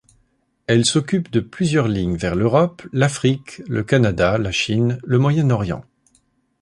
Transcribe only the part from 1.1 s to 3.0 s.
de plusieurs lignes vers l'Europe,